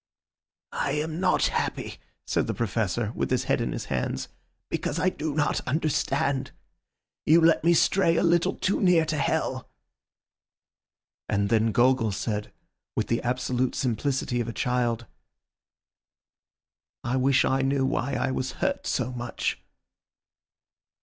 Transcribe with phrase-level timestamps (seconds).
[0.73, 4.29] "I am not happy," said the Professor with his head in his hands,
[4.67, 6.49] "because I do not understand.
[7.27, 9.69] You let me stray a little too near to hell."
[11.29, 12.51] And then Gogol said,
[12.95, 15.05] with the absolute simplicity of a child—
[17.03, 19.61] "I wish I knew why I was hurt so much."